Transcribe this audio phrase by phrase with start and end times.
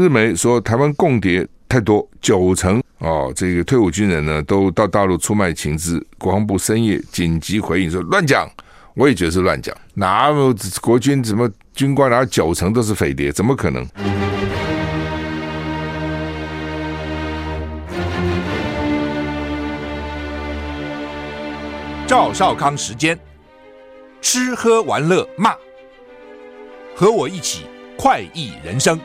[0.00, 6.02] 日媒说台湾共谍太多，九成哦，这个退伍军人呢都到大陆出卖情资。
[6.16, 8.48] 国防部深夜紧急回应说乱讲，
[8.94, 9.76] 我也觉得是乱讲。
[9.92, 13.30] 哪有国军怎么军官哪九成都是匪谍？
[13.30, 13.86] 怎么可能？
[22.06, 23.18] 赵少康时间，
[24.22, 25.54] 吃喝玩乐骂，
[26.96, 27.66] 和我一起
[27.98, 28.98] 快意人生。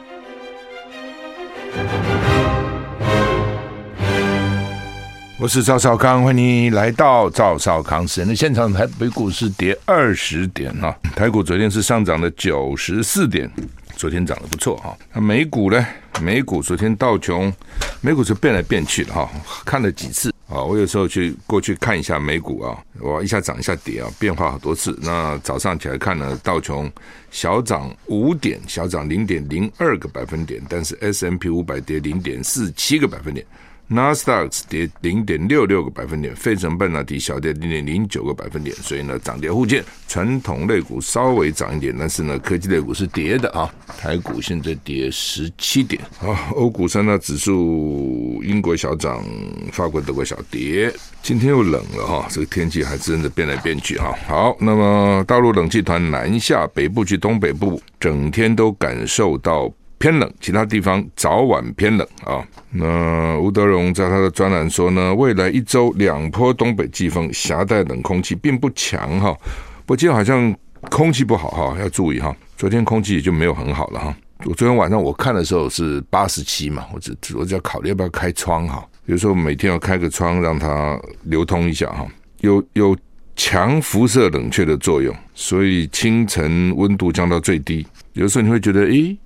[5.37, 8.71] 我是赵少康，欢迎来到赵少康时间的现场。
[8.73, 13.47] 台北股市跌二十点啊，台股昨天是上涨了九十四点，
[13.95, 14.97] 昨天涨得不错哈。
[15.13, 15.85] 那美股呢？
[16.21, 17.53] 美股昨天道琼，
[18.01, 19.29] 美股是变来变去的哈，
[19.65, 20.61] 看了几次啊？
[20.61, 24.97] 我有时候去过去看一下美股啊，我一下涨一下跌啊，变化好多次。
[25.01, 26.91] 那早上起来看呢，道琼
[27.31, 33.45] 小涨五点，小涨零点零二个百分点，但是 S M P 五百跌零点四七个百分点。
[33.87, 43.71] 纳斯达克跌零点六六个百分点，费城半导体小跌零点零九个百分点，所以呢涨跌互见，传统类股稍微涨一点，但是呢科技类股是跌的啊。
[43.97, 49.23] 台股现在跌十七点啊，欧股三大指数，英国小涨，
[49.71, 50.91] 法国德国小跌。
[51.21, 54.15] 今天又冷了哈，这个天气还真的变来变去哈。
[54.27, 59.71] 好，那么大陆冷气团南下，北部去东北部，整天都感受到。
[60.05, 62.45] 偏冷，其他地方早晚偏冷啊。
[62.69, 69.35] 那吴德荣在他的专栏说呢，未来一周两波东北季风，夹带冷空气并不强哈。
[69.83, 70.55] 不过今天好像
[70.91, 72.31] 空气不好哈，要注意哈。
[72.55, 74.15] 昨天空气也就没有很好了哈。
[74.43, 78.87] 我昨天晚上我看的时候是八十七嘛，我只我只要考虑要不要开窗哈。
[79.07, 82.05] 比如说每天要开个窗让它流通一下哈。
[82.41, 82.95] 有有
[83.35, 87.83] 强辐射冷却的作用，所以清晨温度降到最低。
[88.13, 89.17] 有时候你会觉得，诶。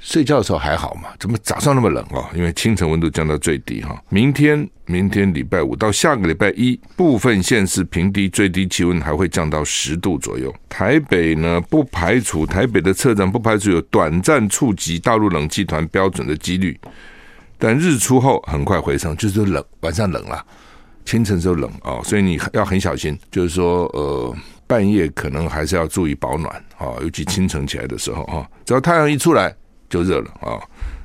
[0.00, 1.08] 睡觉的时候还好嘛？
[1.18, 2.26] 怎么早上那么冷哦？
[2.34, 3.98] 因为清晨温度降到最低哈。
[4.10, 10.54] 明天，明天礼拜五到下个礼拜一，部分县市平地最低气温还会降到十度左右。
[10.68, 16.78] 台北呢，不排除台北的车站不排除有短暂触及大陆冷气团标准的几率，
[17.56, 20.44] 但日出后很快回升，就是冷，晚上冷了，
[21.06, 24.36] 清晨时候冷哦，所以你要很小心，就是说呃。
[24.66, 29.54] 半夜可能还是要注意保暖啊，尤其清晨起来的时候哈，只要太阳一出来
[29.88, 30.60] 就热了啊。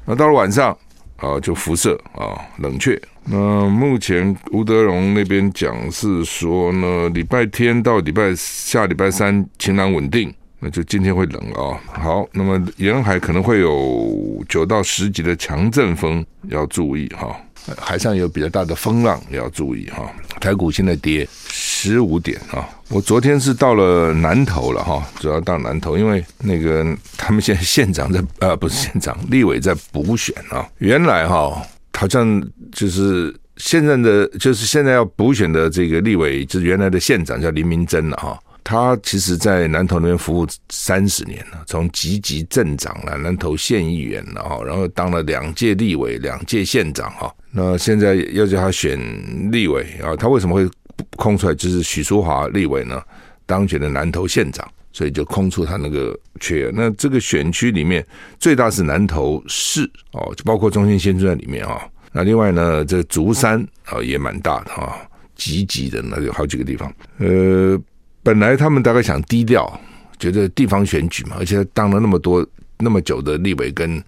[0.06, 0.76] 那到了晚上
[1.18, 3.00] 啊，就辐射啊，冷却。
[3.26, 11.78] 那目前吴德荣那边讲是说呢，礼拜天到礼拜下礼拜三晴朗稳定，那就今天会冷啊。
[11.92, 17.40] 好，那么沿海可能会有九到十级的强阵风，要注意哈。
[17.78, 20.12] 海上有比较大的风浪，也要注意哈。
[20.40, 22.68] 台股现在跌十五点啊！
[22.88, 26.86] 我昨天是到了南投了哈，主要到南投，因为那个
[27.18, 30.68] 他们现在县长在呃， 不是县长，立委在补选啊。
[30.78, 31.62] 原来哈，
[31.94, 38.40] 好像就是现在的，就是现在要补选的这个立委，就是原来的县长叫林明珍了哈。
[38.70, 47.34] 他其实，在南投那边服务三十年了，从集集镇长了，南投县议员了哈，然后当了两届立委，两届县长哈。
[47.50, 49.00] 那现在要叫他选
[49.52, 50.70] 立委啊，他为什么会
[51.16, 51.56] 空出来？
[51.56, 53.02] 就是许淑华立委呢
[53.48, 56.70] 当选的南投县长，所以就空出他那个缺。
[56.72, 58.06] 那这个选区里面
[58.38, 61.82] 最大是南投市哦，就包括中心新村在里面啊。
[62.12, 64.96] 那另外呢，这竹山啊也蛮大的啊，
[65.36, 66.94] 集集的那有好几个地方。
[67.18, 67.76] 呃，
[68.30, 69.82] 本来他们大概想低调，
[70.20, 72.46] 觉得地方选举嘛，而且当了那么多
[72.78, 74.00] 那么久的立委跟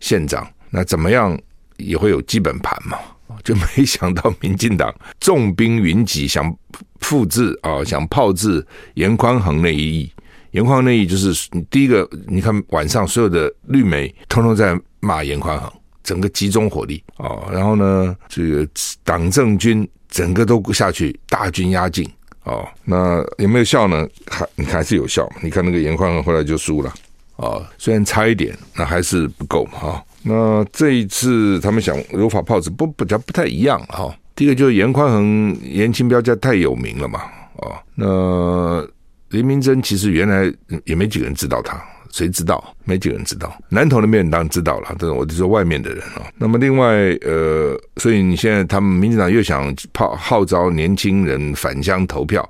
[0.00, 1.38] 县长，那怎么样？
[1.76, 2.96] 也会有基本盘嘛，
[3.44, 6.56] 就没想到民进党 重兵云集，想
[7.00, 10.10] 复制啊，想炮制严宽恒那一役。
[10.52, 15.70] 严宽恒那一役就是第一个，你看晚上所有的绿媒通通在骂严宽恒，
[16.02, 18.66] 整个集中火力啊，然后呢，这个
[19.04, 22.10] 党政军整个都下去，大军压境
[22.46, 22.66] 哦。
[22.84, 24.08] 那有没有效呢？
[24.26, 25.28] 还你还是有效。
[25.42, 26.92] 你看那个严宽恒后来就输了
[27.36, 30.04] 啊，虽然差一点，那还是不够嘛哈。
[30.22, 34.12] 那这一次他们想如法炮制，不比较不太一样哈。
[34.34, 37.22] 第一个就是严宽恒、严清标家太有名了嘛，
[37.54, 38.86] 哦，那
[39.30, 40.52] 林明珍其实原来
[40.84, 42.74] 也没几个人知道他，谁知道？
[42.84, 43.54] 没几个人知道。
[43.68, 46.22] 南投那边当然知道了，但是我就说外面的人啊。
[46.36, 52.48] 那么另外呃，所以你现在他们民进党又想炮号召年轻人返乡投票。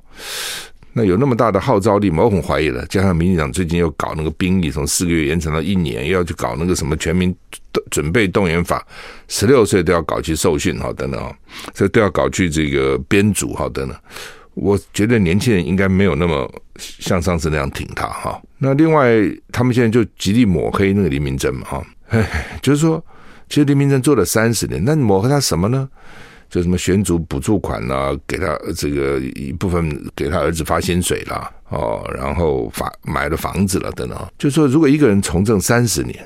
[0.99, 2.23] 那有那么大的号召力吗？
[2.23, 2.83] 我很怀疑了。
[2.87, 7.37] 加上民进党最近又搞那个兵役，从四个月延长到一年，又要去搞那个什么全民
[7.91, 8.83] 准备动员法，
[9.29, 11.31] 十六岁都要搞去受训哈等等啊，
[11.75, 13.97] 这都要搞去这个编组哈等等。
[14.57, 18.41] 我觉得年轻人应该没有那么像上次那样挺他哈。
[18.59, 19.13] 那另外
[19.53, 22.27] 他们现在就极力抹黑那个林明溱嘛哈，哎，
[22.63, 23.05] 就是说，
[23.49, 25.89] 其实林明溱做了三十年，那你抹黑他什么呢？
[26.49, 34.17] 就什么选组补助款啊，给他这个一部分给他儿子发薪水啦，哦，然后发买了房子了等等。
[34.39, 36.17] 就是说，如果一个人从政三十年，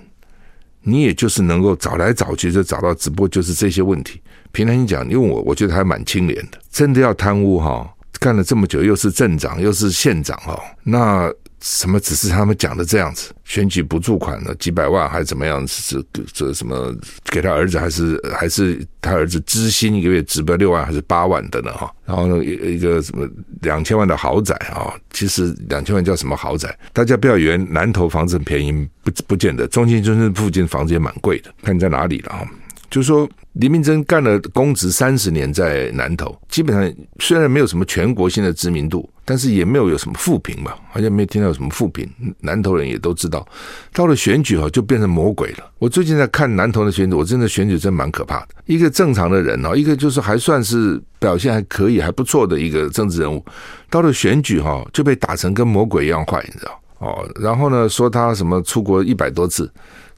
[0.83, 4.21] 你也就是能够找来找去就找到，只不过就是这些问题。
[4.53, 6.59] 平常你讲，你问我，我觉得还蛮清廉的。
[6.71, 7.91] 真的要贪污哈，
[8.21, 11.33] 干了这么久，又是镇长又是县长哦，那。
[11.63, 13.31] 什么只是他们讲的这样子？
[13.45, 14.55] 选举补助款呢？
[14.55, 15.63] 几百万还是怎么样？
[15.69, 16.03] 是
[16.33, 16.91] 这什么
[17.25, 21.71] 给他儿子还是还是他儿子支薪一个月只不六万还是八万的呢？
[21.75, 23.29] 哈，然后呢一个什么
[23.61, 24.95] 两千万的豪宅啊？
[25.13, 26.75] 其实两千万叫什么豪宅？
[26.95, 32.49] 大家不要以为南投房子很便宜，不不见得，中兴村附近房子也蛮贵的，看你在哪里了哈。
[32.91, 42.09] 就是说，林明珍干了公职三十年，在南投，基本上虽然没有什么全国性的知名度，但是也没有有什么负评嘛，好像没有听到有什么负评。
[42.41, 43.47] 南投人也都知道，
[43.93, 45.71] 到了选举哈，就变成魔鬼了。
[45.79, 48.49] 我最近在看南投的选举，我真的选举真蛮可怕的。
[48.67, 53.45] 一个正常的人哦，一个就是还算是表现还可以、还不错的一个政治人物，
[53.89, 56.81] 到了选举哈，就被打成跟魔鬼一样坏，你知道？
[56.99, 59.71] 哦，然后呢，说他什么出国一百多次，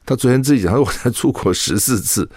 [0.05, 2.27] 他昨天自己讲，他说我才出国十四次。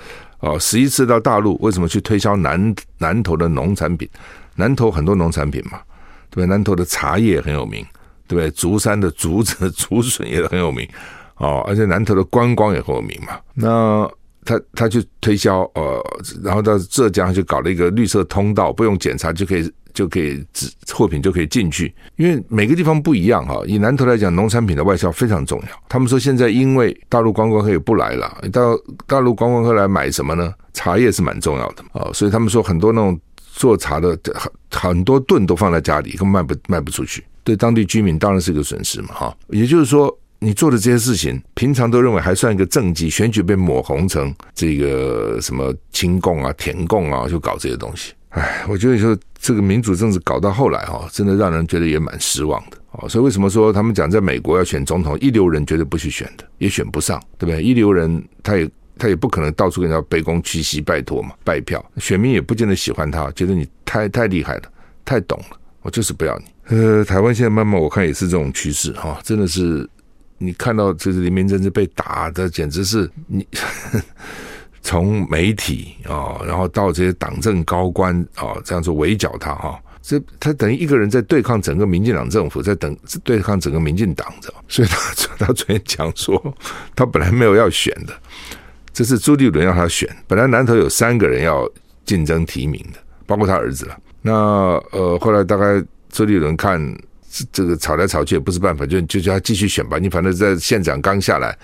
[0.40, 4.08] 哦，十一次到大陆，为什么去推销南南投的农产品？
[4.54, 5.78] 南投很多农产品嘛，
[6.30, 6.46] 对不对？
[6.46, 7.84] 南投的茶叶很有名，
[8.26, 8.50] 对不对？
[8.50, 10.88] 竹山的竹子、竹笋也很有名，
[11.36, 13.38] 哦，而且南投的观光也很有名嘛。
[13.54, 14.10] 那
[14.44, 16.02] 他他去推销，呃，
[16.42, 19.72] 然后到浙江就搞了一个绿色通道，不用检查就可以。
[19.96, 20.44] 就可以
[20.92, 23.62] 货品就可以进去，因为每个地方不一样哈。
[23.66, 25.68] 以南投来讲，农产品的外销非常重要。
[25.88, 30.52] 他们说现在因为大陆观光客也不来了，到大陆观光客来买什么呢？
[30.74, 33.18] 茶叶是蛮重要的啊，所以他们说很多那种
[33.54, 39.36] 做茶的很很多吨都放在家里，根本卖不卖不出去，对当地居民当然是一个损失嘛哈。
[39.48, 48.12] 也就是说，你做的这些事情，平常都认为还算一个政绩，选举被抹红成这个什么亲共啊、舔共啊，就搞这些东西。
[48.30, 53.08] 哎，我觉得说这个民主政治搞到后来哈，真的让人觉得也蛮失望的哦。
[53.08, 57.62] 所以为什么说他们讲在美国要选总统，一流人绝对不去选的，也选不上，对不对？
[57.62, 58.68] 一流人他也
[58.98, 64.62] 他也不可能到处跟人家卑躬屈膝拜托嘛，拜票，选民也不见得喜欢他，觉得你太太厉害了，
[65.04, 66.44] 太懂了，我就是不要你。
[66.76, 69.88] 呃，台湾现在慢慢我看也是这种趋势哈，真的是
[70.36, 73.46] 你看到就是林明溱是被打的，简直是你。
[74.86, 84.54] 从媒体啊，然后到这些党政高官啊，这样子围剿他哈，这他等于一个人在对抗整个民进党政府，在等对抗整个民进党，知道？
[84.68, 84.96] 所以他
[85.44, 86.40] 他昨天讲说，
[86.94, 88.16] 他本来没有要选的，
[88.92, 90.08] 这是朱立伦要他选。
[90.28, 91.68] 本来南投有三个人要
[92.04, 93.98] 竞争提名的，包括他儿子了。
[94.22, 94.32] 那
[94.92, 96.80] 呃，后来大概朱立伦看
[97.50, 99.98] 这个吵来吵去也不是办法，就就叫他继续选吧。
[99.98, 101.58] 你反正在县长刚下来。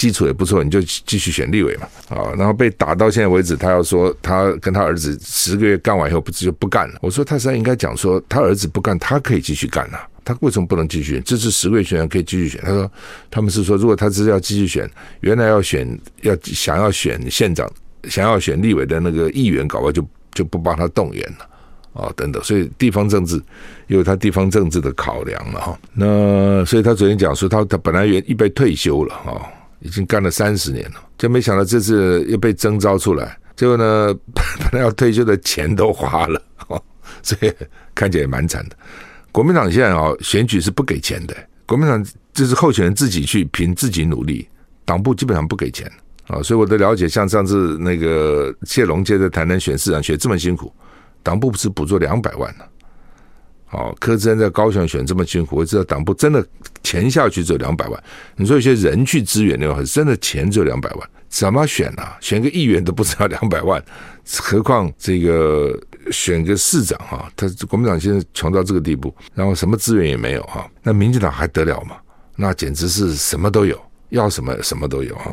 [0.00, 6.98] 基础也不错，你就继续选立委嘛，啊，然后被打到现在为止，他要说他跟他儿子十个月干完以后不就不干了？
[7.02, 11.20] 我说他实在应该讲说他儿子不干，他可以继续干呐，他为什么不能继续？
[11.22, 12.58] 这次十个月选可以继续选。
[12.62, 12.90] 他说
[13.30, 15.86] 他们是说，如果他只是要继续选，原来要选
[16.22, 17.70] 要想要选县长，
[18.04, 22.42] 想要选立委的那个议员，搞不好就就不帮他动员了啊，等等。
[22.42, 23.38] 所以地方政治
[23.88, 25.78] 有他地方政治的考量了哈。
[25.92, 29.46] 那所以他昨天讲说他他本来原预备退休了哈。
[29.80, 34.14] 已经干了三十年了，就没想到这次又被征召出来，结果呢，
[34.70, 36.82] 本来要退休的钱都花了，哦
[37.22, 37.52] 所以
[37.94, 38.76] 看起来也蛮惨的。
[39.32, 44.48] 国民党现在啊，选举是不给钱的，国民党就是候选人自己去凭自己努力，
[44.84, 45.90] 党部基本上不给钱
[46.26, 46.42] 啊。
[46.42, 50.72] 所以我的了解，像上次那个谢龙介在台南选市长选这么辛苦，
[51.22, 52.64] 党部不是补助两百万呢？
[53.70, 56.44] 哦，柯志恩在高雄选这么辛苦，我知道党部真的
[56.82, 58.02] 钱下去只有两百万。
[58.36, 62.16] 你说有些人去支援的话，真的钱只有两百万，怎么选啊？
[62.20, 63.80] 选个议员都不知道两百万，
[64.40, 67.30] 何况这个选个市长哈？
[67.36, 71.96] 他国民党现在穷到这个地步，然后什么资源也没有哈，那民进党还得了吗？
[72.34, 75.32] 那简直是什么都有，要什么什么都有哈，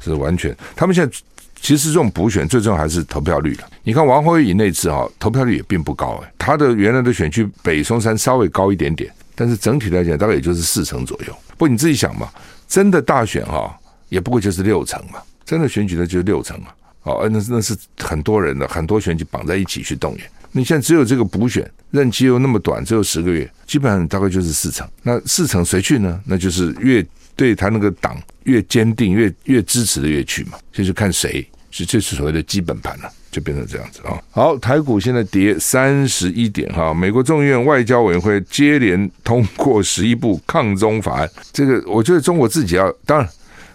[0.00, 1.16] 是完全他们现在。
[1.60, 3.68] 其实这种补选最重要还是投票率了。
[3.82, 11.36] 你看王辉宇那次哈，投票率也并不高哎，他的原来的选区北松山稍微高一点点，但是整体来讲大概也就是四成左右。
[11.52, 12.28] 不过你自己想嘛，
[12.68, 13.76] 真的大选哈，
[14.08, 16.68] 也不过就是六成嘛，真的选举的就是六成嘛。
[17.02, 20.24] 哦，那那是很多人的很多选举绑在一起去动员。
[20.52, 24.88] 你现在只有这个补选，任期又那么短，只有十个月，基本上大概就是四成。
[25.02, 26.20] 那四成谁去呢？
[26.24, 27.04] 那就是越。
[27.38, 34.18] 对他那个党越坚定，越越支持的越去嘛，就是看谁是这是所谓的基本盘了，就变成这样子啊。
[34.32, 36.92] 好，台股现在跌三十一点哈。
[36.92, 43.28] 美国众议院外交委员会接连通过十一部抗中法案，这个我觉得中国自己要当然，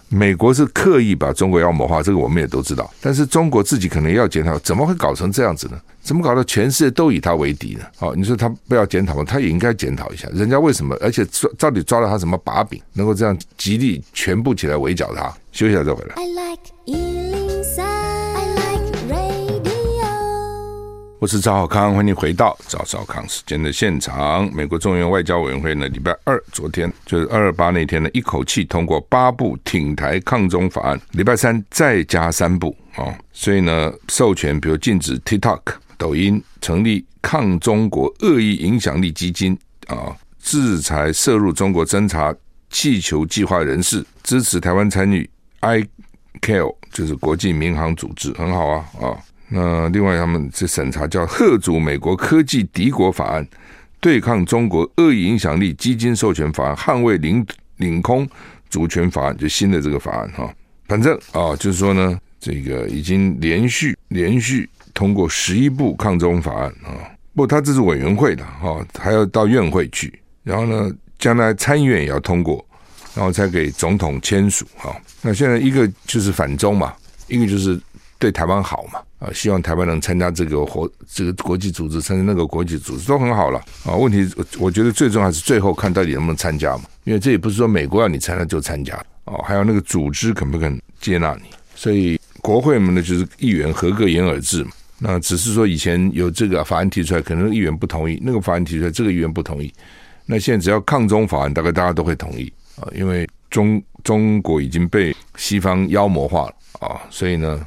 [0.08, 2.88] 美国是刻意把中国妖魔化，这个我们也都知道。
[3.00, 5.80] 但是中国自己可能要检讨，怎么会搞成这样子呢？
[6.02, 7.84] 怎么搞到全世界都以他为敌呢？
[7.98, 9.24] 哦，你说他不要检讨吗？
[9.26, 10.96] 他也应该检讨一下，人家为什么？
[11.00, 15.32] 而且抓到底抓了他什么把柄，能够这样极力全部起来围剿他？
[15.50, 16.14] 休息一下再回来。
[16.16, 17.23] I like
[21.24, 24.44] 我是赵少康，欢迎回到赵少康时间的现场。
[24.54, 31.00] 美国众议院外交委员会呢，礼拜二昨天就是二二八那天呢，一口气通过八部挺台抗中法案。
[31.12, 35.60] 礼拜三再加三部啊，所以呢，授权比如禁止 TikTok、
[35.96, 42.36] 抖音，成立抗中国恶意影响力基金啊，制裁涉入中国侦察
[42.68, 45.26] 气球计划人士，支持台湾参与
[45.62, 49.16] ICAO，就是国际民航组织，很好啊啊。
[49.56, 53.46] 那另外，他们这审查叫“吓阻美国科技敌国法案”，
[54.00, 57.46] 对抗中国恶意影响力基金授权法案，捍卫领
[57.76, 58.28] 领空
[58.68, 60.52] 主权法案，就新的这个法案哈。
[60.88, 66.90] 反正啊，就是说呢，这个已经连续连续通过十一部抗中法案啊。
[67.36, 72.66] 不他这是委员会的哈，还要到院会去，然后呢，将来参议院也要通过，
[73.14, 74.92] 然后才给总统签署哈。
[75.22, 76.92] 那现在一个就是反中嘛，
[77.28, 77.80] 一个就是。
[78.24, 79.00] 对台湾好嘛？
[79.18, 83.92] 啊，希望台湾能参加这个活这个国际组织，参加那个国际组织都很好了啊。
[83.94, 84.26] 问题
[84.58, 86.84] 我觉得最重要是最后看到底能不能参加嘛？
[87.04, 91.50] 因为这也不是说美国要你参加就参加哦，还有那个组织肯不肯接纳你。
[91.74, 94.70] 所以国会们呢，就是议员合个言而至嘛。
[94.98, 99.70] 那只是说以前有这个法案提出来，可能议员不同意；那个法案提出来，这个议员不同意。
[100.24, 102.50] 那现在只要抗中法案，大概大家都会同意
[102.80, 107.60] 啊，因为中中国已经被西方妖魔化了啊，所以呢。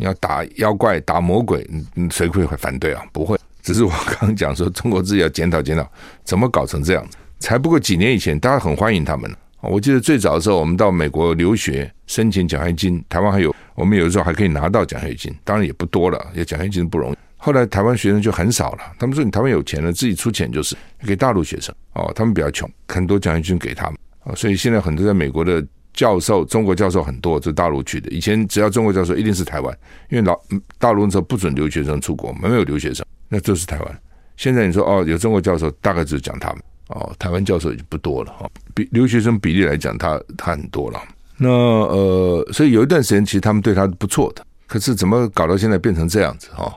[0.00, 1.68] 你要打妖怪、打魔鬼，
[2.10, 3.04] 谁会反对啊？
[3.12, 3.38] 不会。
[3.60, 5.86] 只是我刚刚讲说，中国自己要检讨检讨，
[6.24, 7.18] 怎么搞成这样子？
[7.38, 9.30] 才不过几年以前，大家很欢迎他们。
[9.60, 17.16] 我记得最早的时候，我们到美国留学，申请奖学金，台湾还有，我们有的时候还可以拿到奖学金，当然也不多了，也奖学金不容易。
[17.36, 20.74] 后来台湾学生就很少了，他们说你台湾有钱了，自己出钱就是
[21.06, 25.62] 给大陆学生哦，他们比较穷，很多奖学金给他们啊，所以现在很多在美国的。
[26.00, 28.08] 教授，中国教授很多，就大陆去的。
[28.10, 29.78] 以前只要中国教授，一定是台湾，
[30.08, 30.34] 因为老
[30.78, 34.00] 大陆那时候不准留学生出国，没有留学生，那就是台湾。
[34.38, 38.48] 现在你说哦，有中国教授，大概就是讲他们哦，台湾教授已经不多了哈。
[38.74, 40.98] 比留学生比例来讲，他他很多了。
[41.36, 44.42] 那呃，所以有一段时间，其实他们对他不错的。
[44.66, 46.74] 可是怎么搞到现在变成这样子哈？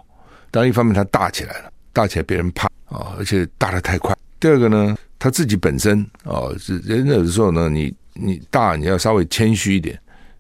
[0.51, 4.13] 当然，一方面他大起来了，大起来别人怕啊，而且大的太快。
[4.37, 7.95] 第二个呢，他自己本身哦，是人有的时候呢，你。
[8.13, 9.99] 你大，你要稍微谦虚一点，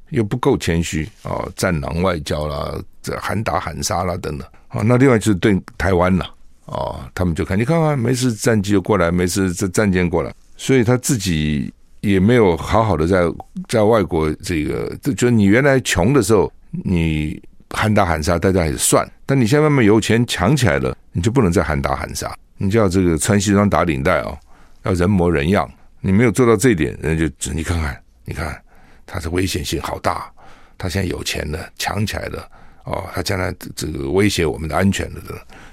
[0.09, 1.47] 又不够谦虚啊！
[1.55, 4.81] 战狼外交啦，这喊打喊杀啦等等啊。
[4.85, 6.25] 那另外就是对台湾了
[6.65, 13.23] 啊，他们就看你看看，没事战机就过来，没事这战舰过来，所以他自己也没有好好的在
[13.67, 24.37] 在外国这个，就觉得你原来穷的时候，你喊打喊杀大家也算，但你现在慢慢有钱强起来了，你就不能再喊打喊杀，你就要这个穿西装打领带啊，
[24.83, 25.69] 要人模人样。
[26.05, 28.61] 你没有做到这一点，人家就指你看看，你看，
[29.05, 30.29] 他的危险性好大，
[30.77, 32.45] 他现在有钱了，强起来了，
[32.83, 35.21] 哦，他将来这个威胁我们的安全的，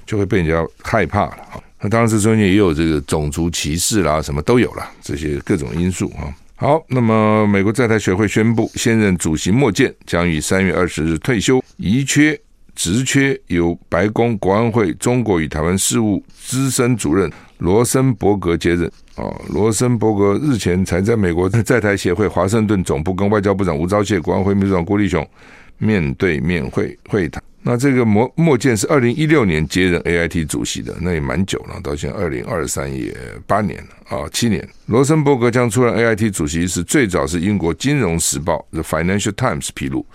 [0.06, 1.60] 就会被人家害怕了啊。
[1.80, 6.32] 那当然，这中间也有这个种族歧视啦，什么都有了，这些各种因素啊。
[6.54, 12.40] 好，那么美国在台学会宣布，现任主席莫健将于三月二十日退休，遗缺
[12.80, 18.90] 职缺由白宫国安会中国与台湾事务资深主任罗森伯格接任。
[19.16, 25.28] 哦，罗森伯格日前才在美国 在台协会华盛顿总部跟外交部长吴钊燮、国安会秘书长郭立雄
[25.76, 27.42] 面对面会会谈。
[27.60, 33.14] 那这个莫莫健是二零一六年接任 AIT 主席的，那也蛮久了，到现在二零二三也
[33.46, 34.66] 八年了啊，七年。
[34.86, 40.06] 罗森伯格将出任 AIT 主席是最早是英国金融时报 The Financial Times 披露，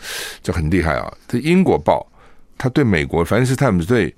[0.42, 1.14] 这很厉害啊。
[1.28, 2.12] 这英国报
[2.58, 4.14] 他对美国 Financial Times 对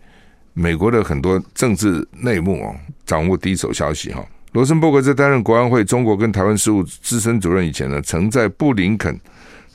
[0.53, 2.75] 美国的很多政治内幕啊，
[3.05, 4.25] 掌握第一手消息哈。
[4.53, 9.19] 罗森伯格在担任国安会中国跟台湾事务资深主任以前呢，曾在布林肯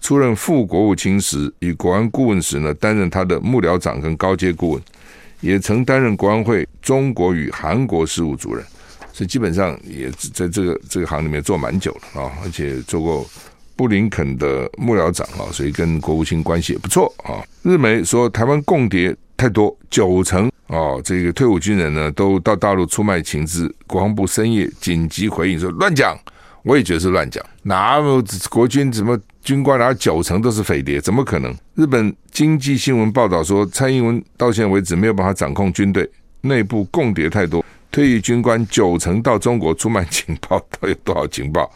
[0.01, 4.83] 出任副国务卿时与国安顾问时呢，担任他的幕僚长跟高阶顾问，
[5.41, 8.65] 也曾担任国安会中国与韩国事务主任，
[9.13, 13.25] 所以基本上也在这个这个行里面做蛮久了啊，而且做过
[13.77, 17.43] 布林肯的幕僚长啊，所以跟国务卿关系也不错啊。
[17.63, 20.51] 日媒说台湾共谍太多，九成。
[20.69, 23.75] 哦，这个退伍军人呢，都到大陆出卖情资。
[23.87, 26.19] 国防部深夜紧急回应说乱讲，
[26.63, 27.45] 我也觉得是乱讲。
[27.63, 30.99] 哪有国军怎么军官哪九成都是匪谍？
[30.99, 31.55] 怎么可能？
[31.75, 36.09] 日本经济新闻报道说，蔡英文到现在为止没有办法掌控军队
[36.41, 41.71] 内部共谍太多，退役军官九成到中国出卖情报，到底有多少情报？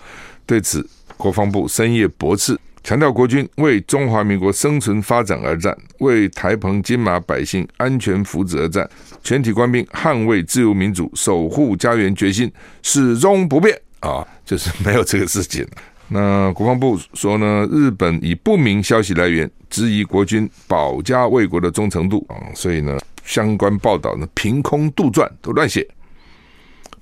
[0.46, 2.58] 对此，国防部深夜驳斥。
[2.84, 8.88] 强调国军为中华民国生存发展而战，为台澎金马百姓安全福祉而战，
[9.24, 12.48] 全体官兵捍卫自由民主、守护家园决心
[12.82, 14.24] 始终不变啊！
[14.44, 15.66] 就是没有这个事情。
[16.06, 25.84] 那国防部说呢，日本以不明消息来源质疑国军保家卫国的忠诚度啊，所以呢，相关报道呢凭空杜撰，都乱写，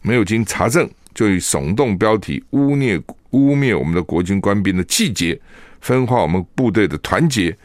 [0.00, 2.98] 没有经查证就以耸动标题污蔑
[3.34, 5.38] 污蔑我们的国军官兵的气节，
[5.80, 7.56] 分化我们部队的团结，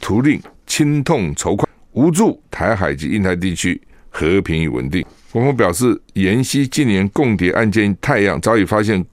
[0.00, 3.80] 图令亲痛仇快，无助台海及印太地区
[4.10, 5.04] 和平与稳定。
[5.30, 9.04] 国防表示，研析近年共谍案件太阳，早已发现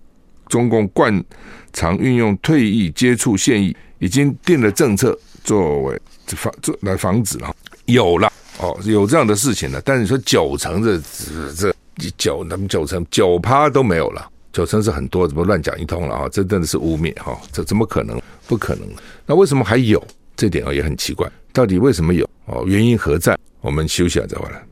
[0.48, 1.24] 中共惯
[1.72, 7.56] 常运用退役接触现役，已经定了政策作为防做来防止了，
[7.86, 9.82] 有了哦，有这样的事情了。
[9.82, 11.00] 但是你说九成这
[11.56, 11.74] 这
[12.18, 16.30] 九，他们九成九趴都没有了，九成是很多，怎么乱讲一通了啊？
[16.30, 18.22] 这真的是污蔑哈，这怎么可能？
[18.48, 18.88] 不可能。
[19.26, 20.02] 那为什么还有？
[20.36, 22.28] 这点啊也很奇怪，到底为什么有？
[22.46, 23.38] 哦，原因何在？
[23.62, 24.64] 我们休息了再回来。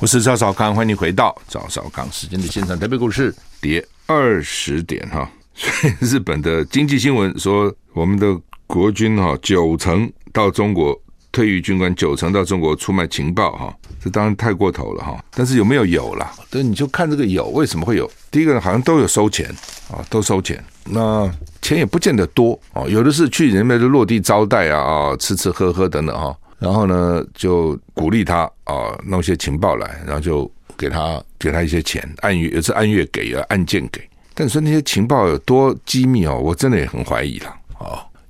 [0.00, 2.78] 我是赵少康，欢迎回到赵少康时间的现场。
[2.78, 5.30] 台北股市跌二十点哈，
[6.00, 8.26] 日本的经济新闻说，我们的
[8.66, 11.00] 国军哈九成到中国
[11.30, 15.22] 退役军官九成到中国出卖情报哈，这当然太过头了哈。
[15.30, 16.30] 但是有没有有了？
[16.50, 18.10] 对，你就看这个有为什么会有？
[18.30, 19.48] 第一个好像都有收钱
[19.90, 21.30] 啊，都收钱，那
[21.62, 26.36] 钱也不见得多啊，有的是去人家的落地招待啊啊，吃吃喝喝等等哈。
[26.58, 34.02] 然后呢，就鼓励他啊，弄些情报来，然后就给他给他一些钱，按月也是按月给，啊，按件给。
[34.34, 37.54] 但是那些情报有多机密哦，我真的也很怀疑了，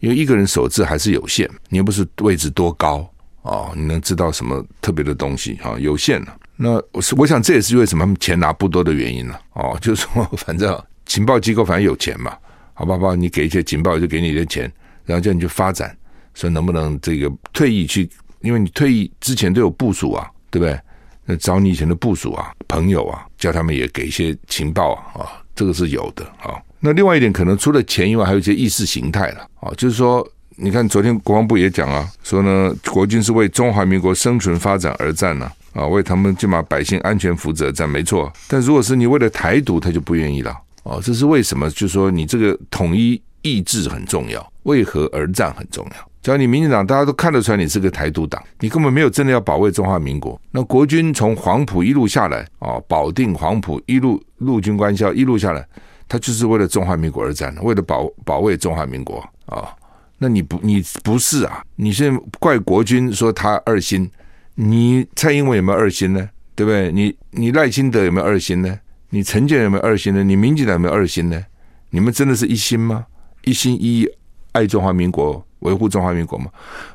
[0.01, 3.09] 因为一个人手指还是有限，你又不是位置多高
[3.43, 5.77] 啊，你能知道什么特别的东西哈？
[5.79, 6.37] 有限了。
[6.57, 12.37] 那我我想这也是为什么他们钱拿不多的原因了哦， 就是说 反正情报机构反正有钱嘛，
[12.75, 13.15] 好不好？
[13.15, 14.71] 你给一些情报就给你一些钱，
[15.05, 15.97] 然后叫你去发展。
[16.35, 18.09] 说能不能这个退役去？
[18.43, 20.79] 因为你退役之前都有部署啊，对不对？
[21.25, 26.55] 那找你以前的部署啊、朋友啊，叫他们也给一些情报，啊，这个是有的啊。
[26.81, 29.73] 那另外一点，可能除了钱以外，还有一些意识形态了啊。
[29.77, 38.33] 就是说，你看昨天国防部也讲啊，说呢，国军是为中华民国生存发展而战呢，啊，为他们金马百姓安全福祉而战，没错。
[38.47, 40.51] 但如果是你为了台独，他就不愿意了
[40.85, 40.99] 啊。
[41.03, 41.69] 这是为什么？
[41.71, 46.09] 就是说，你这个统一意志很重要，为何而战很重要。
[46.21, 50.39] 只要你民进党，大家都看得出来你是个台独党，你根本没有真的要保卫中华民国。
[50.51, 55.65] 那国军从黄埔一路下来啊，保定、黄埔一路陆军官校一路下来，
[56.09, 59.69] 他就是为了中华民国而战，为了保保卫中华民国啊。
[60.19, 61.63] 那你不你不是啊？
[61.77, 64.11] 你现在怪国军说他二心，
[64.55, 66.29] 你蔡英文有没有二心呢？
[66.57, 66.91] 对不对？
[66.91, 68.79] 你你赖清德有没有二心呢？
[69.11, 70.25] 你陈建有没有二心呢？
[70.25, 71.41] 你民进党有没有二心呢？
[71.91, 73.07] 你们真的是一心吗？
[73.45, 74.09] 一心一意
[74.53, 75.45] 爱中华民国？
[75.61, 76.49] 维护中华民国吗，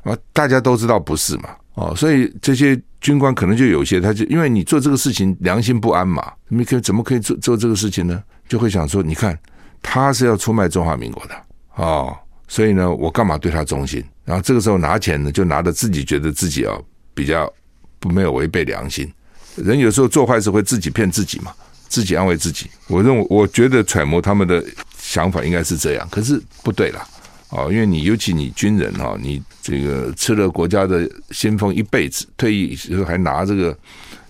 [0.03, 8.23] 啊，大家都知道不是嘛，哦，所以这些军官可能就有些，他就因为你做这个事情良心不安嘛，你可怎么可以做做这个事情呢？
[8.47, 9.37] 就会想说，你看
[9.81, 11.35] 他是要出卖中华民国的，
[11.75, 12.15] 哦，
[12.47, 14.03] 所以呢，我干嘛对他忠心？
[14.25, 16.73] 然后这个时候拿钱呢，就拿着自己觉得自己啊
[17.13, 17.51] 比较
[17.99, 19.11] 不没有违背良心。
[19.55, 21.53] 人有时候做坏事会自己骗自己嘛，
[21.87, 22.69] 自己安慰自己。
[22.87, 24.63] 我认为，我觉得揣摩他们的
[24.97, 27.07] 想法应该是这样，可是不对了。
[27.49, 33.77] 哦，因为你尤其你军人哈，你这个吃了国家的先锋一辈子，退役时候还拿这个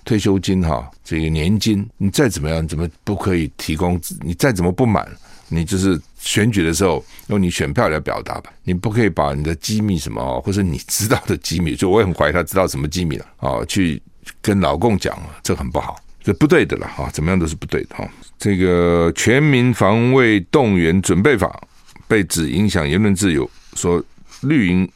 [0.04, 4.00] 退休金哈，这个年金，你再怎么样，怎么不可以提供？
[4.22, 5.08] 你再怎么不满，
[5.50, 14.02] 你就是选举的时候用你选票来表达吧，你不可以把你的机密什么，或者你知道的机密，就我也很怀疑他知道什么机密了啊，去
[14.42, 18.08] 跟老共讲，这很不好，这不对的了哈，怎么样都是不对的哈。
[18.38, 21.62] 这个全民防卫动员准备法。
[22.06, 24.04] 被指影响言论自由，说
[24.42, 24.88] 绿营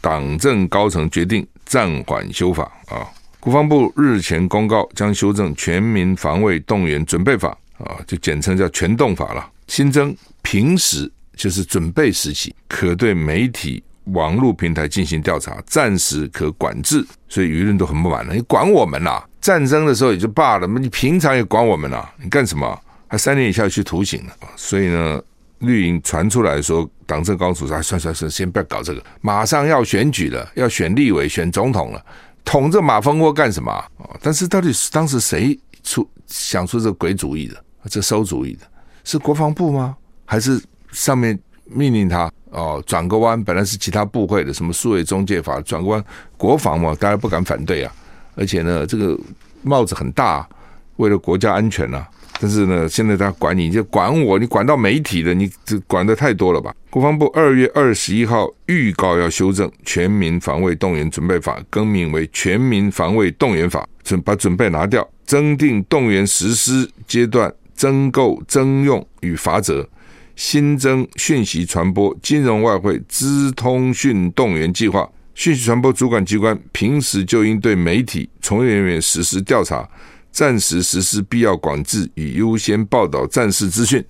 [0.00, 3.06] 党政高层决定暂缓修法啊。
[3.44, 7.54] 国防部日前公告将修正《全民防卫动员准备法》
[7.84, 9.46] 啊，就简称叫“全动法”了。
[9.66, 17.06] 新增平时就是准备时期可对媒体网络平台进行调查，暂时可管制。
[17.28, 19.22] 所以舆论都很不满了，你管我们呐？
[19.42, 22.02] 战争的时候也就罢了，你平常也管我们呐？
[22.22, 22.80] 你干什么？
[23.08, 24.32] 还三年以下去徒刑了。
[24.56, 25.22] 所以呢？
[25.60, 32.04] 绿营传出来说，党政高层说：“算算算，先不要搞这个，马上要选举了，要选立委、选总统了，
[32.44, 33.84] 捅这马蜂窝干什么？”
[34.20, 37.62] 但是到底是当时谁出想出这鬼主意的？
[37.90, 38.66] 这馊主意的
[39.04, 39.96] 是国防部吗？
[40.24, 43.42] 还是上面命令他哦转个弯？
[43.44, 46.04] 本来是其他部会的，什么数位中介法转个弯，
[46.36, 47.92] 国防嘛，大家不敢反对啊。
[48.36, 49.18] 而且呢，这个
[49.62, 50.48] 帽子很大，
[50.96, 52.08] 为了国家安全呐、啊。
[52.44, 56.74] 但是呢，现在他管你，你就管我，你管到媒体的，你这管的太多了吧？
[56.90, 69.88] 国防部二月二十一号预告要修正《全民防卫动员准备法》，更名为《全民防卫动员法》，准把准备拿掉，增订动员实施阶段征购征用与罚则，
[70.36, 75.08] 新增讯息传播、金融外汇、资通讯动员计划。
[75.34, 79.88] 讯息传播主管机关平时就应对媒体从业人员实施调查，
[80.34, 84.04] 暂时实施必要管制与优先报道战事资讯。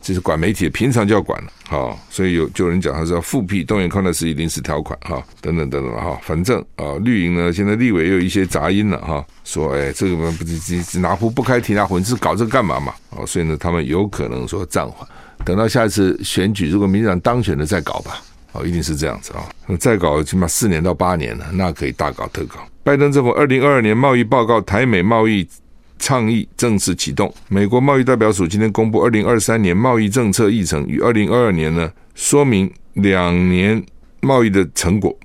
[0.00, 1.52] 这是管媒体，平常就要管了。
[1.68, 12.92] 好，所以有就有人讲，他是要复辟动员戡乱时临时条款，哈，等等等等，哈，反正啊，绿营呢，现在立委也有一些杂音了，哈，说，哎，这个不是哪壶不开提哪壶，你是搞这个干嘛嘛？
[13.10, 15.08] 哦，所以呢，他们有可能说暂缓，
[15.44, 18.20] 等到下一次选举，如果民进党当选了再搞吧。
[18.52, 19.44] 哦，一定是这样子啊！
[19.78, 22.66] 再搞起码四年到八年了，那可以大搞特搞。
[22.82, 25.46] 拜登政府二零二二年贸易报告，台美贸易
[25.98, 27.32] 倡议正式启动。
[27.48, 33.82] 美国贸易代表署今天公布二零二三年贸易政策议程与二零二二年呢，说明两年
[34.20, 35.16] 贸易的成果，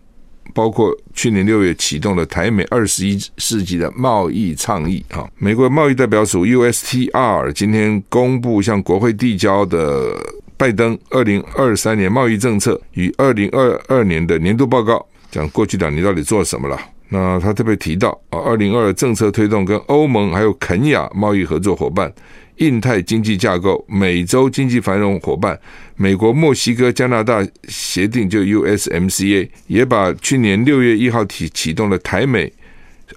[0.53, 5.03] 包括去年六月启动的台美二十一世纪的贸易倡议。
[5.09, 10.15] 哈，美国贸易代表署 USTR 今天公布向国会递交的。
[10.55, 16.79] 拜登二零二三年贸易政策与二零二二年的年度报告，讲过去两年到底做了什么了？
[17.13, 22.11] 那他特别提到啊，二零二二政策推动跟欧盟还有肯亚贸易合作伙伴、
[22.57, 25.59] 印太经济架构、美洲经济繁荣伙伴、
[25.95, 32.51] 美国墨西哥加拿大协定就 USMCA，也把去年六月一号起启动的台美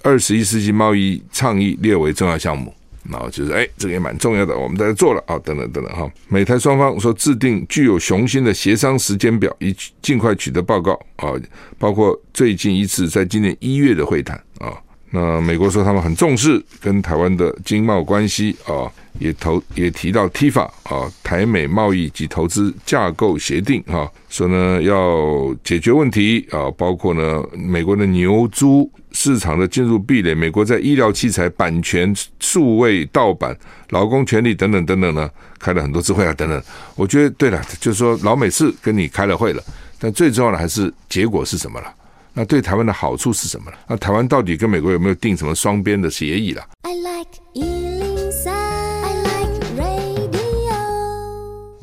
[0.03, 2.71] 二十一世纪贸易倡议列为重要项目。
[3.09, 6.09] 然后就是哎，这个也蛮重要的，我们在这做了啊，等等等等哈。
[6.27, 11.31] 美台双方说制定具有雄心的协商时间表，以尽快取得报告啊，
[11.77, 14.73] 包括最近一次在今年一月的会谈啊。
[15.09, 28.89] 那美国说他们很重视跟台湾的经贸关系啊，也投也提到 TIFA 啊，台美贸易及投资架构协定啊，说呢要解决问题啊，包括呢美国的牛猪。
[29.13, 33.57] 市场的进入壁垒，美国在医疗器材、版权、数位盗版、
[33.89, 35.27] 劳工权利等等等等呢，
[35.57, 36.61] 开了很多次会啊，等等。
[36.95, 39.63] 我觉得对了，就是说老美是跟你开了会了，
[39.97, 41.91] 但最重要的还是结果是什么了？
[42.33, 43.77] 那对台湾的好处是什么了？
[43.87, 47.76] 那台湾到底跟美国有没有订什么双边的协议了？I like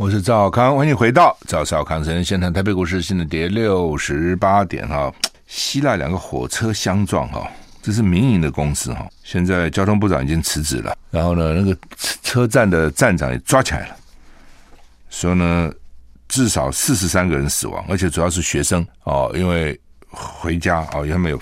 [0.04, 5.10] 我是赵康，欢迎回到赵少康人现场台北股市，现在跌六十八点哈。
[5.46, 9.08] 希腊两个火车相撞哈，这是民营的公司哈。
[9.22, 11.74] 现在交通部长已经辞职了，然后呢，那个
[12.22, 13.96] 车站的站长也抓起来了，
[15.08, 15.72] 说呢，
[16.28, 19.80] 至少四十三个人死亡，而且主要是学生哦，因为
[20.14, 21.38] 回家哦，因为他们有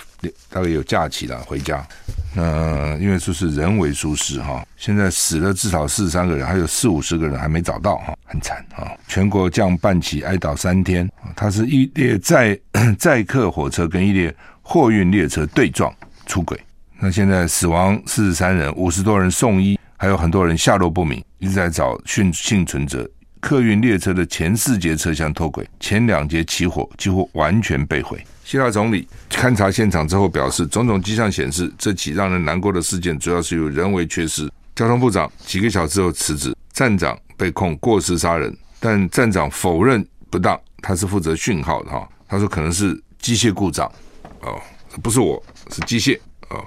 [0.49, 1.87] 大概有假期了，回家。
[2.35, 8.91] 那因为说是人为疏失哈，现在死了至少四十三个人，还有四五十个人还没找到哈，很惨啊！
[9.07, 11.07] 全国降半旗哀悼三天。
[11.37, 12.59] 它是一列载
[12.99, 16.59] 载客火车跟一列货运列车对撞出轨，
[16.99, 23.07] 那现在死亡四十三人，五十多人送医，还有很多人下落不明，一直在找幸幸存者。
[23.43, 28.25] 客运列车的前四节车厢脱轨，前两节起火，几乎完全被毁。
[28.45, 34.49] 希腊总理勘察现场之后表示，种种迹象显示，这起让人难过的事件主要是由人为缺失。
[34.77, 42.09] 交通部长几个小时后辞职，站长被控过失杀人，但站长否认不当，他是负责讯号的哈。
[42.29, 43.91] 他说可能是机械故障，
[44.43, 44.63] 哦，
[45.03, 46.17] 不是我，是机械
[46.49, 46.65] 哦。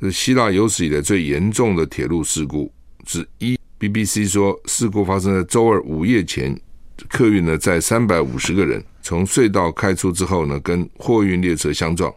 [0.00, 2.72] 是希腊有史以来最严重的铁路事故
[3.04, 3.55] 之一。
[3.78, 6.58] BBC 说，事故发生在周二午夜前，
[7.08, 12.12] 客运呢在三百五十个人从隧道开出之后呢，跟货运列车相撞。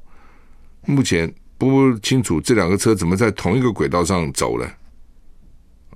[0.85, 4.65] 目前不清楚这两个车怎么在同一个轨道上走了。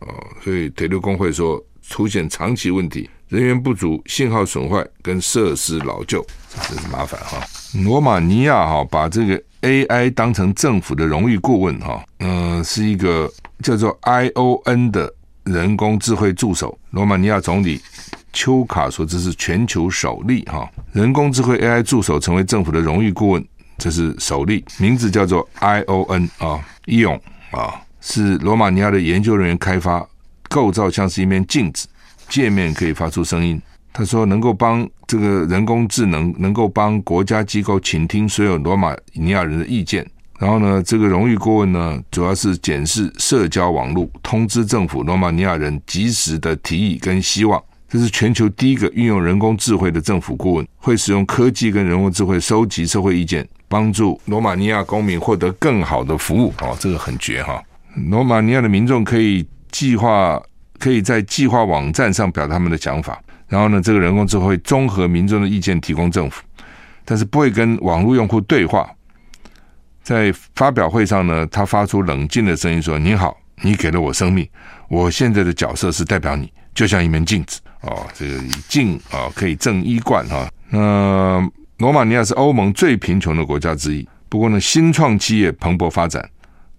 [0.01, 0.07] 哦，
[0.43, 7.41] 所以铁路工会说出现长期问题，人员不足、信号损坏跟设施老旧，这真是麻烦哈。
[7.85, 13.31] 罗马尼亚哈把这个 AI 当成政府的荣誉顾问哈，嗯、是一个
[13.63, 15.15] 叫做 ION 的。
[15.43, 17.81] 人工智慧助手，罗马尼亚总理
[18.31, 23.45] 丘卡说：“这是全球首例哈，人工智慧 AI 助手成为政府的荣誉顾问，
[23.77, 24.63] 这是首例。
[24.79, 27.19] 名字叫做 ION 啊，Ion
[27.51, 30.07] 啊，是罗马尼亚的研究人员开发，
[30.49, 31.87] 构造像是一面镜子，
[32.29, 33.61] 界面可以发出声音。
[33.91, 40.09] 他说能够帮这个人工智能，能够帮国家机构倾听所有罗马尼亚人的意见。”
[40.43, 47.63] 然后呢，这个荣誉顾问呢，主要是检视社交网络，通知政府罗马尼亚人及时的提议跟希望。
[47.87, 56.53] 这是全球第一个运用人工智慧的政府顾问，会使用科技跟人工智慧收集社会意见，帮助罗马尼亚公民获得更好的服务。
[56.59, 57.63] 哦，这个很绝哈！
[58.09, 60.37] 罗马尼亚的民众可以计划
[60.77, 66.43] 可以在计划网站上表达他们的想法，然后呢，这个人工智慧综合民众的意见提供政府，
[67.05, 68.85] 但是不会跟网络用户对话。
[70.03, 74.47] 在发表会上呢，他发出冷静的声音说：“你好，你给了我生命，
[74.89, 78.37] 我现在的角色是代表你，就像一面镜子哦，这个
[78.67, 80.47] 镜啊可以正衣冠哈。
[80.69, 86.29] 那罗马尼亚是欧盟最贫穷的国家之一，不过呢，新创企业蓬勃发展，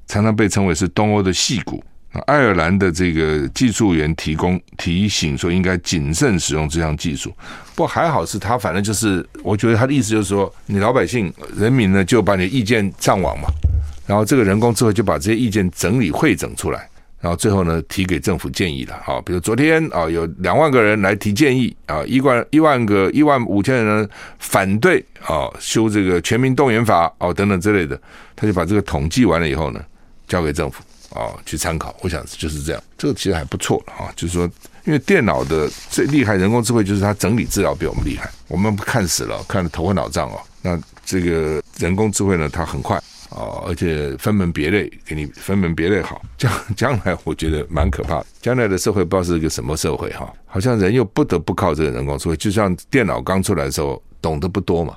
[0.07, 1.83] 常常被称为是东欧的戏骨。”
[2.27, 7.31] 爱尔兰的这个技术员提供提醒说，应该谨慎使用这项技术。
[7.75, 13.49] 不过还好是他，反正就是我觉得他的意思就是说，你老百姓人民呢就把你的意见上网嘛，
[14.07, 16.89] 然后这个人工智慧就把这些意见整理汇整出来，
[17.21, 18.97] 然后最后呢提给政府建议了。
[19.05, 28.01] 好，比如昨天啊有两万个人来提建议啊，一万一万个一万五千人反对啊修这个全民动员法哦等等之类的，
[28.37, 29.81] 他就把这个统计完了以后呢
[30.29, 30.81] 交给政府。
[31.15, 34.13] 哦，去参考，我想就是这样，这个其实还不错了哈。
[34.17, 34.51] 就是说，
[34.85, 38.29] 因为电脑的最厉害，人工智慧就是它整理资料比我们厉害。
[38.49, 40.41] 我们看死了，看得头昏脑胀哦。
[40.61, 43.01] 那这个人工智慧呢，它很快
[43.31, 46.21] 哦，而且分门别类，给你分门别类好。
[46.37, 50.33] 将 将来我觉得蛮可怕的，将来的社会不知道是一个什么社会哈。
[50.47, 54.97] 好像人又不得不靠这个人工智慧，就像电脑刚出来的时候，懂得不多嘛。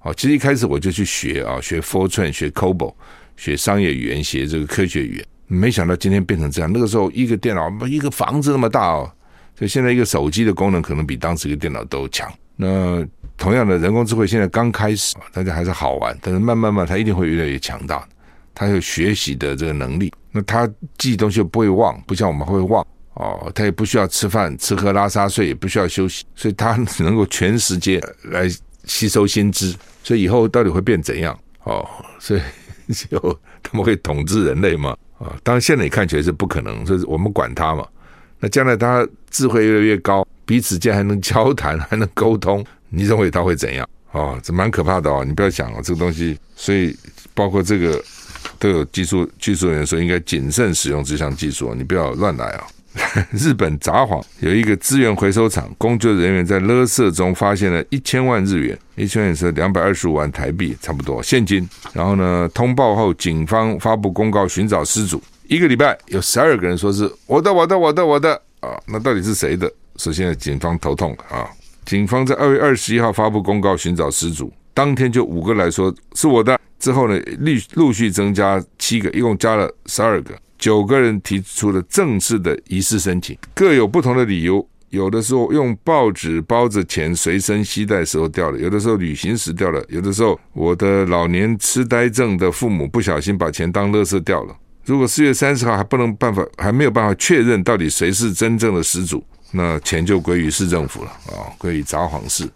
[0.00, 2.92] 哦，其实一开始我就去学啊，学 Fortran，学 COBOL，
[3.36, 5.26] 学商业语言，学这个科学语言。
[5.52, 6.70] 没想到今天变成这样。
[6.72, 9.10] 那个时候，一个电脑一个房子那么大哦，
[9.56, 12.30] 所以现在一个手机的功能可能比当时一个电脑都强。
[12.56, 13.04] 那
[13.36, 18.06] 同样的人工智慧现在刚开始，大家还是好玩，但是慢慢慢，它一定会越来越强大。
[18.54, 23.50] 它有学习的这个能力，那它记东西不会忘，不像我们会忘哦。
[23.54, 28.46] 它也不需要吃饭、吃喝拉撒睡，也不需要休息，所以它能够全时间来
[28.84, 29.74] 吸收新知。
[30.04, 31.36] 所以以后到底会变怎样？
[31.64, 31.88] 哦，
[32.18, 32.40] 所以
[32.92, 34.94] 就他们会统治人类吗？
[35.22, 37.86] 啊，当然现在你看起来是不可能，就是我们管他嘛。
[38.40, 43.88] 那将来他智慧越来越高，彼此间还能交谈，还能沟通，你认为他会怎样？
[44.10, 45.24] 哦，这蛮可怕的哦。
[45.24, 46.96] 你不要想哦，这个东西，所以
[47.34, 48.02] 包括这个
[48.58, 52.66] 都有技术技术人员说应该谨慎使用这项技术，你不要乱来啊。
[53.32, 61.66] 日本札幌有一个资源回收厂，工作人员在垃圾中发现了一千万日元，一千万是两百二十五万台币，差不多现金。
[61.92, 65.22] 然后呢，通报后，警方发布公告寻找失主。
[65.46, 69.70] 一个礼拜有十二个人说是我的，我的，我的，我的啊，那到底是谁的？
[69.96, 71.48] 首先，警方头痛啊。
[71.84, 80.34] 警方在二月二十一号发布公告寻找失主，当天就五个来说是我的，之后呢，陆陆续增加七个，一共加了十二个。
[80.62, 84.64] 九个人提出了正式的遗失申请，各有不同的理由。
[84.90, 94.56] 有的时候用报纸包着钱随身携带时候掉了，有的时候旅行时掉了，有的时候我的老年痴呆症的父母不小心把钱当垃圾掉了。
[94.84, 102.48] 如果四月三十号还不能办法，还没有办法确认到底谁是真正的失主，那钱就归于市政府了啊，归于札幌市。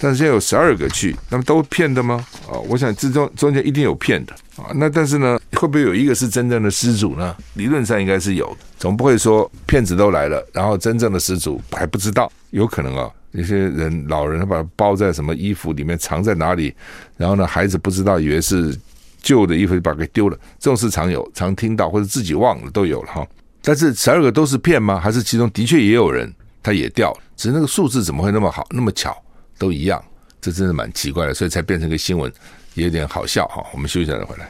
[0.00, 2.24] 但是现在有十二个去，那么都骗的吗？
[2.46, 4.70] 啊，我想这中中间一定有骗的啊。
[4.74, 7.34] 那但是呢，会不会有一个是真正的失主呢？
[7.54, 12.30] 理论上应该是有，总不会说骗子都来了，然后真正的失主还不知道。
[12.50, 16.72] 有可能啊，有些人老人他把它包在什么衣服里面，藏在哪里，
[17.16, 18.78] 然后呢，孩子不知道，以为是
[19.20, 20.38] 旧的衣服，就把给丢了。
[20.60, 23.26] 这种事常有，常听到或者自己忘了都有了哈。
[23.60, 25.00] 但是十二个都是骗吗？
[25.00, 26.32] 还是其中的确也有人
[26.62, 27.20] 他也掉了？
[27.36, 29.16] 只是那个数字怎么会那么好，那么巧？
[29.58, 30.02] 都一样，
[30.40, 32.32] 这真的蛮奇怪的，所以才变成一个新闻，
[32.74, 33.64] 也有点好笑哈。
[33.72, 34.48] 我们休息一下再回来。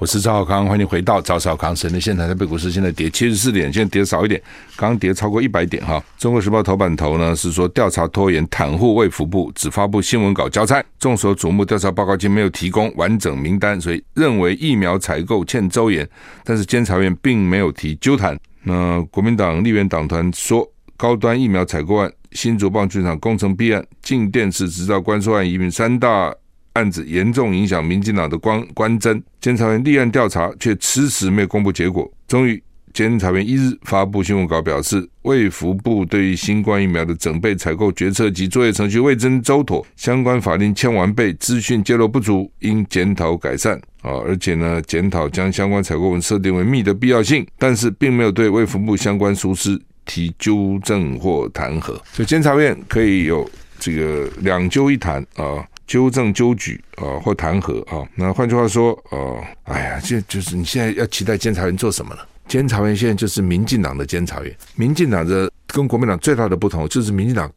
[0.00, 2.28] 我是赵少康，欢迎回到赵少康神的现场。
[2.28, 4.40] 台北股市现在跌七十四点，现在跌少一点，
[4.76, 6.00] 刚跌超过一百点哈。
[6.16, 10.82] 中国时报头版头呢是说调查拖延，袒护卫福部只发布新闻稿交差。
[11.00, 16.08] 众所瞩目，调查报告竟没有提供完整名单，所以认为疫苗采购欠周延。
[16.44, 18.38] 但是监察院并没有提纠弹。
[18.62, 26.34] 那国民党立院党团说，高端疫苗采购案、新竹棒球场工程弊案、静电视执照关税案，移民三大
[26.72, 29.22] 案子严重影响民进党的官官箴。
[29.40, 32.10] 监察院立案调查，却迟迟没有公布结果。
[32.26, 43.80] 终于，监察院一日发布新闻稿，表示卫福部对于新冠疫苗的整备采购决策及作业程序未臻周妥，相关法令欠完备，资讯揭露不足，应检讨改善。
[44.08, 51.88] 啊，而且呢，检讨将相关采购文设定为密的必要性，但是并没有对卫福部相关疏失提纠正或弹劾。
[52.12, 58.08] 所以监察院可以有这个两纠一弹啊，纠正纠举啊或弹劾啊。
[58.14, 62.22] 那换句话说，哦，哎呀，这就是你现在要期待监察院做什么呢？
[62.46, 67.52] 监察院现在就是民进党的监察院，民进党的跟国民党最大的不同就是民进党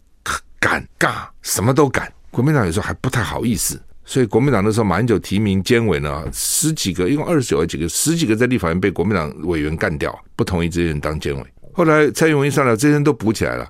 [0.59, 3.81] 敢干什么都敢，国民党有时候还不太好意思。
[4.11, 11.41] 所以国民党那时候马英九提名监委呢，十几个，一共二十九个几个，十几个在立法院被国民党委员干掉，不同意这些人当监委。
[11.71, 13.65] 后来蔡英文一上来，这些人都补起来了，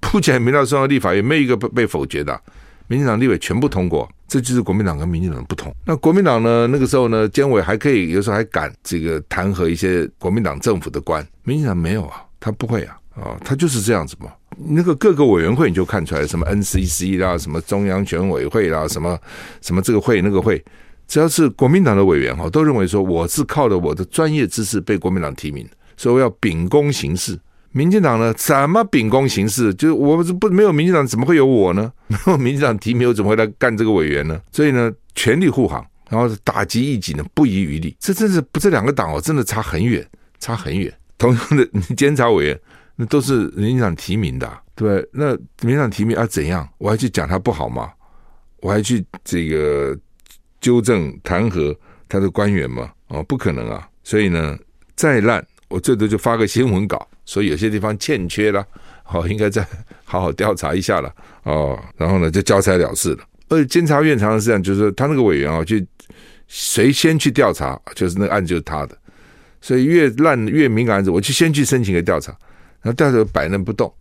[0.00, 2.36] 补起来民到送到立法院，没有一个被被否决的，
[2.88, 4.10] 民进党立委全部通过。
[4.26, 5.72] 这就是国民党跟民进党的不同。
[5.84, 6.66] 那国民党呢？
[6.66, 11.24] 那个时候呢，监委还可以，有时候还敢这个弹劾一些国民党政府的官。
[11.44, 14.30] 民进党没有啊，他不会啊，啊、他就是这样子嘛。
[14.58, 19.18] 那个各个委员会你就看出来，什么 NCC 啦，什么中央选委会啦，什么
[19.60, 20.62] 什么这个会那个会，
[21.08, 27.38] 只要是国民党的委员哈，都认为说我是靠着我的专业知识被国民党提名，所以我要秉公行事。
[27.72, 28.32] 民进党呢？
[28.32, 29.74] 怎么秉公行事？
[29.74, 31.92] 就是我不不没有民进党，怎么会有我呢？
[32.06, 34.40] 没 有民进党提名，我怎么会来干这个委员呢？
[34.50, 37.94] 所以呢，全力护航，然后打击异己呢，不遗余力。
[38.00, 40.02] 这真是不这两个党哦，真的差很远，
[40.38, 40.90] 差很远。
[41.18, 42.60] 同样的监察委员，
[42.96, 46.68] 那都是民进党提名的，对，那民进党提名啊，怎样？
[46.78, 47.92] 我还去讲他不好吗？
[48.60, 49.96] 我还去这个
[50.60, 51.76] 纠正弹劾
[52.08, 52.90] 他的官员吗？
[53.08, 53.88] 哦，不可能啊！
[54.02, 54.58] 所以呢，
[54.96, 57.06] 再烂，我最多就发个新闻稿。
[57.24, 58.66] 所以有些地方欠缺了，
[59.02, 59.64] 好，应该再
[60.04, 61.78] 好好调查一下了哦。
[61.96, 63.24] 然后呢，就交差了事了。
[63.48, 65.76] 而且监察院常常是这样，就是说他那个委员啊，就
[66.48, 68.96] 谁先去调查，就是那个案就是他的。
[69.60, 72.36] 所以越烂越敏感案子，我就先去申请个调查，
[72.86, 73.92] 然后调查摆那不动，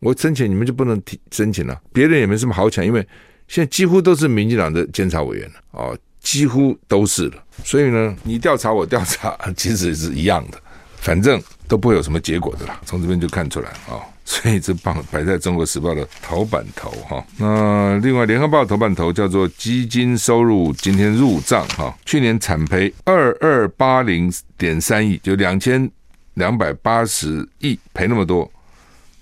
[0.00, 1.80] 我申请你们就不能提申请了。
[1.90, 3.00] 别人也没什么好抢，因为
[3.48, 7.42] 现在几乎都是民进党的监察委员了哦，几乎都是了。
[7.64, 10.60] 所以呢，你调查我调查， 其实是一样的。
[10.98, 17.24] 反正都不会有什么结果的啦，从这边就看出来啊、哦，所以这放摆在中国时报的头版头哈、哦。
[17.38, 25.88] 那另外联合报头版头叫做基金收入今天入账哈、哦，去年产赔二二八零点三亿，就两千
[26.36, 28.50] 两百八十亿赔那么多，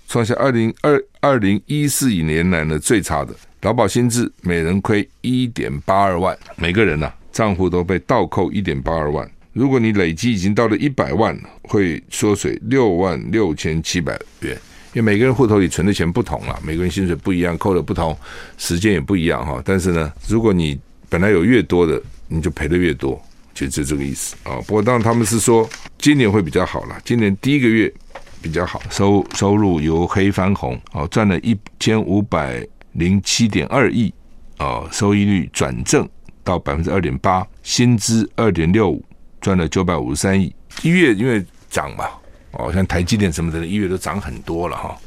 [0.07, 3.33] 创下二零二二零一四年来的最差的。
[3.61, 9.29] 劳保薪资每人亏一点八二万，每个人呐、啊、账户都被倒扣一点八二万。
[9.53, 14.53] 如果你累积已经到了一百万，会缩水六万六千七百元，
[14.93, 18.15] 因为每个人户头里存的钱不同了，每个人薪水不一样，扣的不同，
[18.57, 19.61] 时间也不一样哈。
[19.65, 20.77] 但是呢，如果你
[21.09, 23.19] 本来有越多的，你就赔的越多，
[23.55, 24.61] 就就这个意思啊。
[24.67, 27.91] 不过当然他们是说今年会比较好了，今年第一个月
[28.39, 34.13] 比较好，收收入由黑翻红哦，赚了一千五百零七点二亿
[34.59, 36.07] 哦，收益率转正
[36.43, 39.03] 到百分之二点八，薪资二点六五。
[39.41, 42.05] 赚了九百五十三亿，一月因为涨嘛，
[42.53, 44.97] 哦，像台积电什么的，一月都涨很多了哈。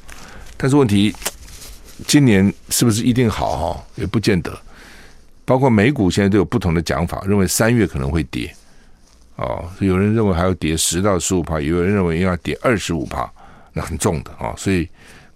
[0.56, 1.12] 但是问题，
[2.06, 3.84] 今年是不是一定好哈？
[3.96, 4.56] 也不见得。
[5.48, 8.54] 包括美股现在都有不同的讲法，认为三月可能会跌，
[9.36, 13.32] 哦，有人认为还要跌十到十五趴，有人认为要跌二十五帕，
[13.72, 14.52] 那很重的啊。
[14.58, 14.86] 所以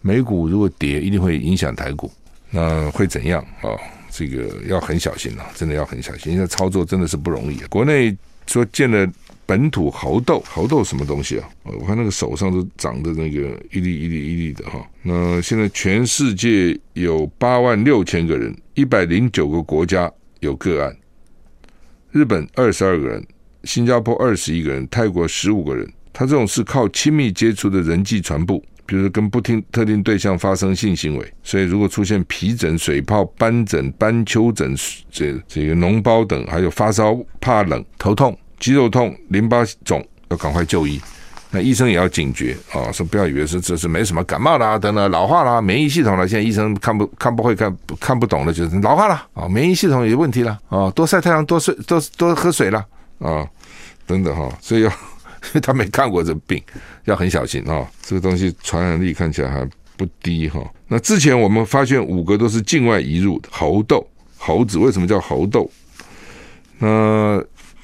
[0.02, 2.12] 美股如果跌，一定会影响台股，
[2.50, 3.72] 那会怎样啊？
[4.10, 6.30] 这个要很小心了，真的要很小心。
[6.32, 8.14] 现在操作真的是不容易，国内。
[8.48, 9.08] 说建了
[9.44, 11.48] 本土猴痘，猴痘什么东西啊？
[11.64, 14.86] 我看那个手上都长的那个一粒一粒一粒的哈。
[15.02, 20.96] 那现在全世界有八万六千个人，一百零九个国家有个案。
[22.12, 23.26] 日本二十二个人，
[23.64, 25.90] 新加坡二十一个人，泰国十五个人。
[26.12, 31.32] 他这种是靠亲密接触的人际传播，比如说跟不听特定对象发生性行为。
[31.42, 34.74] 所以如果出现皮疹、水泡、斑疹、斑丘疹、
[35.10, 38.38] 这这个脓包等，还有发烧、怕冷、头痛。
[38.62, 41.00] 肌肉痛、淋巴肿要赶快就医，
[41.50, 52.78] 那医生也要警觉啊，说不要以为是这是没什么感冒啦，等等老化啦，免疫系统了，现在医生看不看不会看看不懂的，就是老化了啊，免疫系统有问题了啊，多晒太阳、多睡、多多喝水了
[53.18, 53.44] 啊，
[54.06, 54.92] 等等哈，所以要
[55.60, 56.62] 他没看过这病，
[57.06, 60.62] 要很小心啊，这个东西传染力看起来还不低哈。
[60.86, 64.06] 那之前我们发现五个都是境外移入的猴痘，
[64.38, 65.68] 猴子为什么叫猴痘？
[66.78, 67.42] 那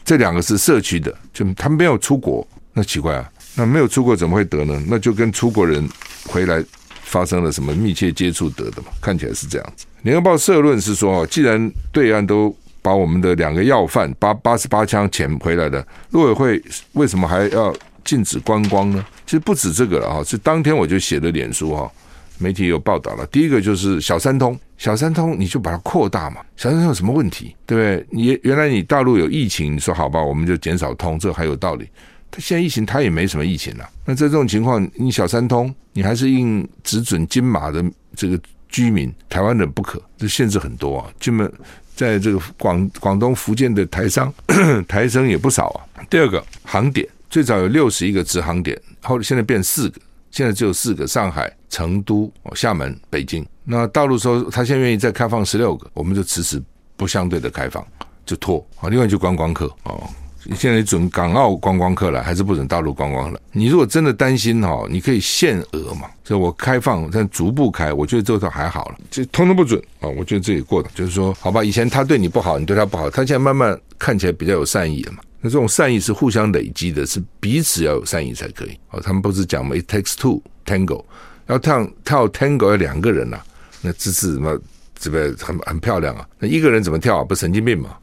[0.08, 4.82] 这两个是社区的，就他没有出国，那奇怪啊，那没有出国怎么会得呢？
[4.86, 5.86] 那就跟出国人
[6.24, 6.64] 回来
[7.02, 8.88] 发生了什么密切接触得的嘛？
[9.02, 9.84] 看起来是这样子。
[10.04, 16.62] 联合报社论是说，既然对岸都把我们的两个要犯八八十八枪捡回来了，陆委会
[16.92, 19.04] 为什么还要禁止观光呢？
[19.26, 21.92] 其实不止这个了哈，是当天我就写了脸书哈。
[22.38, 26.40] 媒体有报道了，第一个就是小三通，小三通你就把它扩大嘛。
[26.56, 27.54] 小三通有什么问题？
[27.66, 28.06] 对不对？
[28.10, 31.86] 你原来你大陆有疫情，你说好吧，我们就减少通，这还有道理。
[32.30, 33.88] 他现在疫情，他也没什么疫情了。
[34.04, 41.10] 那在这种情况，你小三通，你还是应只准金马的这个居民，台湾人不可，这限制很多啊。
[41.18, 41.52] 基本
[41.96, 44.32] 在这个广广东、福建的台商，
[44.86, 46.04] 台生也不少啊。
[46.08, 50.00] 第二个航点，最早有六十一个直航点，后来现在变四个。
[50.30, 53.44] 现在只有四个：上海、成都、厦门、北京。
[53.70, 56.62] 那大陆说他现在愿意再开放十六个，我们就迟迟
[56.96, 57.86] 不相对的开放，
[58.24, 58.88] 就拖啊。
[58.88, 60.08] 另外就观光客哦。
[60.56, 63.38] 现在准港澳观光客来，还是不准大陆观光了？
[63.52, 70.08] 你如果真的担心哈，你可以限额嘛，所以我开放，但逐步开，我觉得这套还好了，就通通不准啊！
[70.08, 75.18] 我觉得这也过的，就是说，好吧，以前他对你不好，你对他不好，他现在慢慢看起来比较有善意了嘛。
[75.42, 78.78] 那这种善意是互相累积的，是彼此要有善意才可以。
[78.90, 81.04] 哦，他们不是讲嘛，It takes two tango，
[81.48, 83.44] 要跳跳 tango 要两个人呐、啊，
[83.88, 84.60] 那姿势什么，
[84.98, 86.28] 这个很很漂亮啊。
[86.38, 87.24] 那一个人怎么跳啊？
[87.24, 87.96] 不神经病嘛？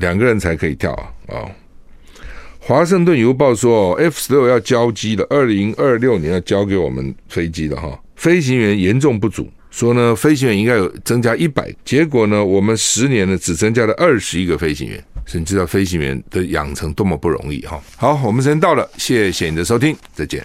[0.00, 1.12] 两个人才可以跳啊！
[1.28, 1.50] 哦。
[2.58, 8.00] 华盛顿邮报说，F 十六要交机了，二零二六年要交给我们飞机了哈。
[8.16, 17.80] 飞行员严重不足，说呢，飞行员应该有增加一百，结果呢，我们十年呢只增加了二十一个飞行员，所以你知道飞行员的养成多么不容易哈。
[17.96, 20.44] 好，我们时间到了，谢谢你的收听，再见。